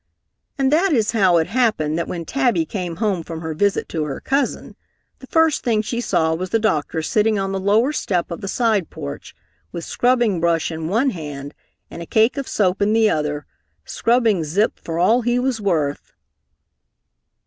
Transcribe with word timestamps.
And 0.57 0.71
that 0.73 0.93
is 0.93 1.11
how 1.11 1.37
it 1.37 1.45
happened 1.45 1.95
that 1.95 2.07
when 2.07 2.25
Tabby 2.25 2.65
came 2.65 2.95
home 2.95 3.21
from 3.21 3.41
her 3.41 3.53
visit 3.53 3.87
to 3.89 4.03
her 4.05 4.19
cousin, 4.19 4.75
the 5.19 5.27
first 5.27 5.63
thing 5.63 5.83
she 5.83 6.01
saw 6.01 6.33
was 6.33 6.49
the 6.49 6.57
doctor 6.57 7.03
sitting 7.03 7.37
on 7.37 7.51
the 7.51 7.59
lower 7.59 7.91
step 7.91 8.31
of 8.31 8.41
the 8.41 8.47
side 8.47 8.89
porch 8.89 9.35
with 9.71 9.85
scrubbing 9.85 10.39
brush 10.39 10.71
in 10.71 10.87
one 10.87 11.11
hand 11.11 11.53
and 11.91 12.01
a 12.01 12.07
cake 12.07 12.35
of 12.35 12.47
soap 12.47 12.81
in 12.81 12.93
the 12.93 13.11
other, 13.11 13.45
scrubbing 13.85 14.43
Zip 14.43 14.79
for 14.79 14.97
all 14.97 15.21
he 15.21 15.37
was 15.37 15.61
worth. 15.61 16.13